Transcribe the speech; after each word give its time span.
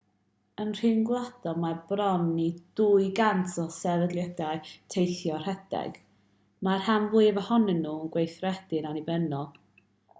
yn 0.63 0.69
rhyngwladol 0.77 1.57
mae 1.63 1.75
bron 1.89 2.23
i 2.45 2.47
200 2.79 3.59
o 3.65 3.67
sefydliadau 3.77 4.71
teithio 4.95 5.37
rhedeg 5.45 5.99
mae'r 6.69 6.81
rhan 6.87 7.05
fwyaf 7.13 7.37
ohonyn 7.47 7.83
nhw'n 7.87 8.09
gweithredu'n 8.17 8.89
annibynnol 8.93 9.53